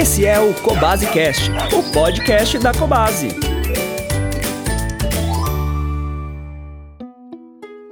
[0.00, 3.28] Esse é o Cobase Cast, o podcast da Cobase.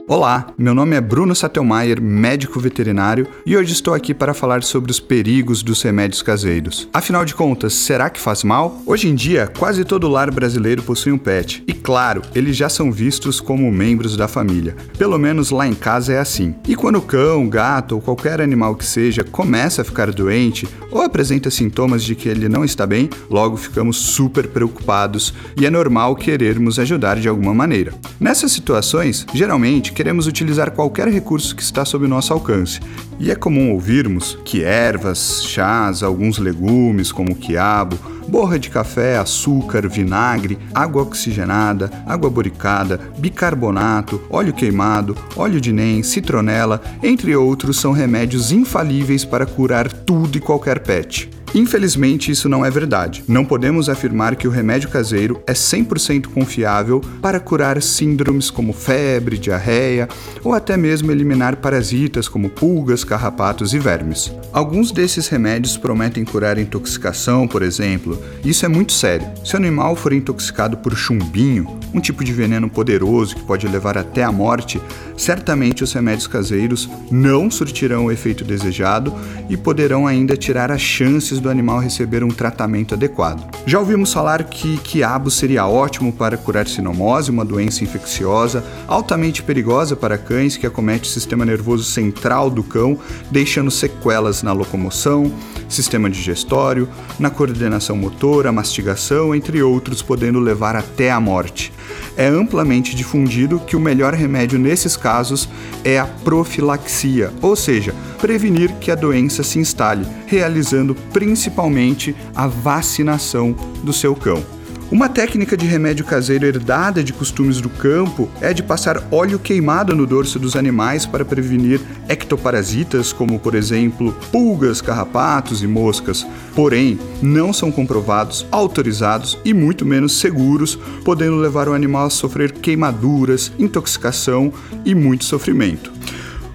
[0.09, 4.91] Olá, meu nome é Bruno Sattelmaier, médico veterinário, e hoje estou aqui para falar sobre
[4.91, 6.89] os perigos dos remédios caseiros.
[6.95, 8.81] Afinal de contas, será que faz mal?
[8.87, 12.93] Hoje em dia, quase todo lar brasileiro possui um pet, e claro, eles já são
[12.93, 14.77] vistos como membros da família.
[14.99, 16.55] Pelo menos lá em casa é assim.
[16.69, 21.01] E quando o cão, gato ou qualquer animal que seja começa a ficar doente ou
[21.01, 26.15] apresenta sintomas de que ele não está bem, logo ficamos super preocupados e é normal
[26.15, 27.95] querermos ajudar de alguma maneira.
[28.21, 32.81] Nessas situações, geralmente queremos utilizar qualquer recurso que está sob nosso alcance.
[33.21, 39.89] E é comum ouvirmos que ervas, chás, alguns legumes como quiabo, borra de café, açúcar,
[39.89, 47.91] vinagre, água oxigenada, água boricada, bicarbonato, óleo queimado, óleo de nem, citronela, entre outros, são
[47.91, 51.29] remédios infalíveis para curar tudo e qualquer pet.
[51.55, 53.25] Infelizmente, isso não é verdade.
[53.27, 59.39] Não podemos afirmar que o remédio caseiro é 100% confiável para curar síndromes como febre,
[59.39, 60.09] diarreia
[60.45, 64.33] ou até mesmo eliminar parasitas como pulgas, carrapatos e vermes.
[64.53, 68.23] Alguns desses remédios prometem curar intoxicação, por exemplo.
[68.45, 69.27] Isso é muito sério.
[69.45, 73.97] Se o animal for intoxicado por chumbinho, um tipo de veneno poderoso que pode levar
[73.97, 74.81] até a morte,
[75.17, 79.15] certamente os remédios caseiros não surtirão o efeito desejado
[79.49, 83.49] e poderão ainda tirar as chances do animal receber um tratamento adequado.
[83.67, 89.97] Já ouvimos falar que quiabo seria ótimo para curar sinomose, uma doença infecciosa altamente perigosa
[89.97, 92.99] para cães que acomete o sistema nervoso central do cão,
[93.31, 95.33] deixando sequelas na locomoção,
[95.69, 101.73] sistema digestório, na coordenação motora, mastigação, entre outros, podendo levar até a morte.
[102.19, 105.49] É amplamente difundido que o melhor remédio nesses casos
[105.85, 113.53] é a profilaxia, ou seja, prevenir que a doença se instale, realizando principalmente a vacinação
[113.85, 114.58] do seu cão.
[114.91, 119.95] Uma técnica de remédio caseiro herdada de costumes do campo é de passar óleo queimado
[119.95, 126.27] no dorso dos animais para prevenir ectoparasitas, como por exemplo pulgas, carrapatos e moscas.
[126.55, 132.53] Porém, não são comprovados, autorizados e muito menos seguros, podendo levar o animal a sofrer
[132.53, 134.51] queimaduras, intoxicação
[134.87, 135.98] e muito sofrimento.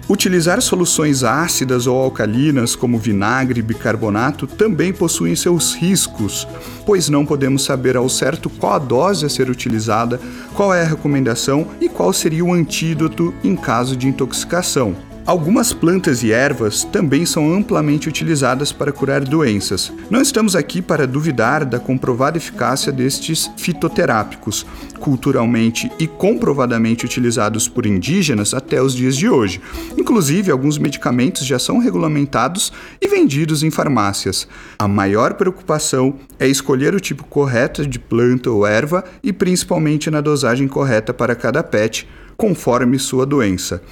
[0.06, 6.46] Utilizar soluções ácidas ou alcalinas, como vinagre e bicarbonato, também possuem seus riscos,
[6.84, 10.20] pois não podemos saber ao certo qual a dose a ser utilizada,
[10.54, 14.94] qual é a recomendação e qual seria o antídoto em caso de intoxicação.
[15.26, 19.90] Algumas plantas e ervas também são amplamente utilizadas para curar doenças.
[20.10, 24.66] Não estamos aqui para duvidar da comprovada eficácia destes fitoterápicos,
[25.00, 29.62] culturalmente e comprovadamente utilizados por indígenas até os dias de hoje.
[29.96, 32.70] Inclusive, alguns medicamentos já são regulamentados
[33.00, 34.46] e vendidos em farmácias.
[34.78, 40.20] A maior preocupação é escolher o tipo correto de planta ou erva e principalmente na
[40.20, 42.06] dosagem correta para cada pet,
[42.36, 43.82] conforme sua doença.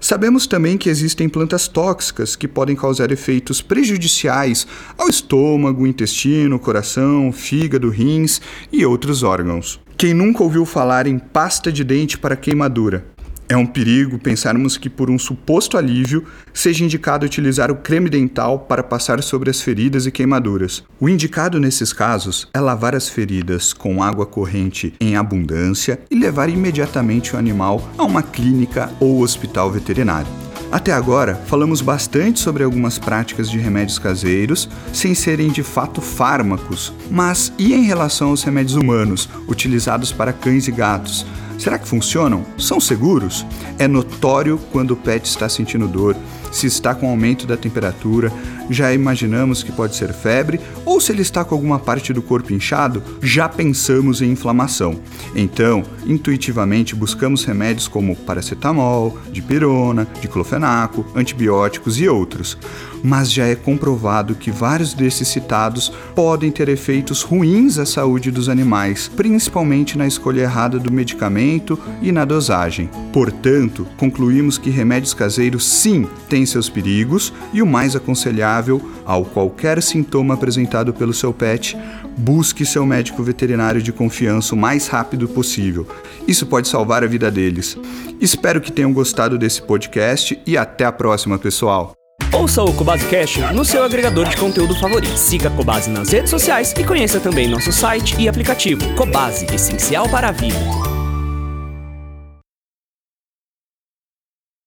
[0.00, 4.66] Sabemos também que existem plantas tóxicas que podem causar efeitos prejudiciais
[4.96, 8.40] ao estômago, intestino, coração, fígado, rins
[8.72, 9.80] e outros órgãos.
[9.96, 13.04] Quem nunca ouviu falar em pasta de dente para queimadura?
[13.50, 16.22] É um perigo pensarmos que, por um suposto alívio,
[16.52, 20.84] seja indicado utilizar o creme dental para passar sobre as feridas e queimaduras.
[21.00, 26.50] O indicado nesses casos é lavar as feridas com água corrente em abundância e levar
[26.50, 30.30] imediatamente o animal a uma clínica ou hospital veterinário.
[30.70, 36.92] Até agora, falamos bastante sobre algumas práticas de remédios caseiros, sem serem de fato fármacos.
[37.10, 41.24] Mas e em relação aos remédios humanos, utilizados para cães e gatos?
[41.58, 42.46] Será que funcionam?
[42.56, 43.44] São seguros?
[43.80, 46.16] É notório quando o pet está sentindo dor,
[46.52, 48.32] se está com aumento da temperatura,
[48.70, 52.52] já imaginamos que pode ser febre, ou se ele está com alguma parte do corpo
[52.52, 55.00] inchado, já pensamos em inflamação.
[55.34, 62.58] Então, intuitivamente buscamos remédios como paracetamol, dipirona, diclofenaco, antibióticos e outros.
[63.02, 68.48] Mas já é comprovado que vários desses citados podem ter efeitos ruins à saúde dos
[68.48, 72.90] animais, principalmente na escolha errada do medicamento e na dosagem.
[73.12, 79.82] Portanto, concluímos que remédios caseiros sim têm seus perigos e o mais aconselhável ao qualquer
[79.82, 81.76] sintoma apresentado pelo seu pet,
[82.16, 85.86] busque seu médico veterinário de confiança o mais rápido possível.
[86.26, 87.76] Isso pode salvar a vida deles.
[88.20, 91.92] Espero que tenham gostado desse podcast e até a próxima, pessoal.
[92.32, 95.16] Ouça o Cobase Cash no seu agregador de conteúdo favorito.
[95.16, 98.94] Siga a Cobase nas redes sociais e conheça também nosso site e aplicativo.
[98.94, 100.97] Cobase, essencial para a vida.